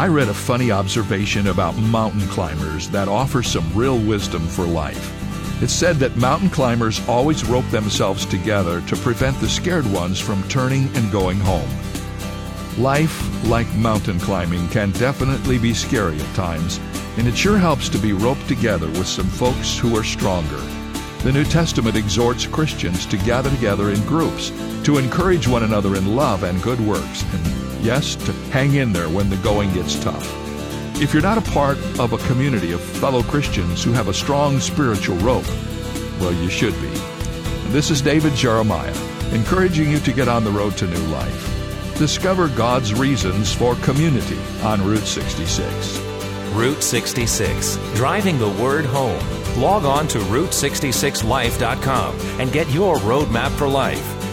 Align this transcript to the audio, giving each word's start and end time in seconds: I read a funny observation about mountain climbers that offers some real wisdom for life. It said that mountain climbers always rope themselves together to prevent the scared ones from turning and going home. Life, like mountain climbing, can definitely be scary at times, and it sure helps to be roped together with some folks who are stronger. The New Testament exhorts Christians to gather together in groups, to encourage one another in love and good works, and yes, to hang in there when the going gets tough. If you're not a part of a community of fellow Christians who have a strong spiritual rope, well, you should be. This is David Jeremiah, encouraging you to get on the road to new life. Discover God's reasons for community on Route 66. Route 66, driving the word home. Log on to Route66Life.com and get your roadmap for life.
I 0.00 0.08
read 0.08 0.30
a 0.30 0.34
funny 0.34 0.70
observation 0.70 1.48
about 1.48 1.76
mountain 1.76 2.26
climbers 2.28 2.88
that 2.88 3.06
offers 3.06 3.48
some 3.48 3.70
real 3.74 3.98
wisdom 3.98 4.40
for 4.46 4.64
life. 4.64 5.12
It 5.62 5.68
said 5.68 5.96
that 5.96 6.16
mountain 6.16 6.48
climbers 6.48 7.06
always 7.06 7.46
rope 7.46 7.68
themselves 7.68 8.24
together 8.24 8.80
to 8.80 8.96
prevent 8.96 9.38
the 9.40 9.48
scared 9.50 9.84
ones 9.92 10.18
from 10.18 10.42
turning 10.44 10.88
and 10.96 11.12
going 11.12 11.38
home. 11.38 11.68
Life, 12.78 13.44
like 13.44 13.70
mountain 13.74 14.18
climbing, 14.18 14.66
can 14.68 14.90
definitely 14.92 15.58
be 15.58 15.74
scary 15.74 16.18
at 16.18 16.34
times, 16.34 16.80
and 17.18 17.28
it 17.28 17.36
sure 17.36 17.58
helps 17.58 17.90
to 17.90 17.98
be 17.98 18.14
roped 18.14 18.48
together 18.48 18.86
with 18.86 19.06
some 19.06 19.28
folks 19.28 19.76
who 19.76 19.94
are 19.98 20.02
stronger. 20.02 20.62
The 21.24 21.32
New 21.32 21.44
Testament 21.44 21.94
exhorts 21.94 22.46
Christians 22.46 23.04
to 23.04 23.18
gather 23.18 23.50
together 23.50 23.90
in 23.90 24.00
groups, 24.06 24.48
to 24.84 24.96
encourage 24.96 25.46
one 25.46 25.64
another 25.64 25.94
in 25.94 26.16
love 26.16 26.42
and 26.42 26.62
good 26.62 26.80
works, 26.80 27.22
and 27.34 27.59
yes, 27.82 28.16
to 28.16 28.32
hang 28.50 28.74
in 28.74 28.92
there 28.92 29.08
when 29.08 29.30
the 29.30 29.36
going 29.38 29.72
gets 29.72 29.98
tough. 30.02 30.36
If 31.00 31.14
you're 31.14 31.22
not 31.22 31.38
a 31.38 31.50
part 31.52 31.78
of 31.98 32.12
a 32.12 32.18
community 32.28 32.72
of 32.72 32.80
fellow 32.80 33.22
Christians 33.22 33.82
who 33.82 33.92
have 33.92 34.08
a 34.08 34.14
strong 34.14 34.60
spiritual 34.60 35.16
rope, 35.18 35.48
well, 36.20 36.32
you 36.32 36.50
should 36.50 36.74
be. 36.74 36.90
This 37.70 37.90
is 37.90 38.02
David 38.02 38.34
Jeremiah, 38.34 38.94
encouraging 39.32 39.90
you 39.90 39.98
to 40.00 40.12
get 40.12 40.28
on 40.28 40.44
the 40.44 40.50
road 40.50 40.76
to 40.78 40.86
new 40.86 41.06
life. 41.06 41.96
Discover 41.98 42.48
God's 42.48 42.92
reasons 42.92 43.52
for 43.52 43.74
community 43.76 44.38
on 44.62 44.84
Route 44.84 45.06
66. 45.06 45.98
Route 46.52 46.82
66, 46.82 47.78
driving 47.94 48.38
the 48.38 48.48
word 48.48 48.84
home. 48.84 49.22
Log 49.60 49.84
on 49.84 50.08
to 50.08 50.18
Route66Life.com 50.18 52.16
and 52.40 52.52
get 52.52 52.68
your 52.70 52.96
roadmap 52.96 53.50
for 53.52 53.68
life. 53.68 54.19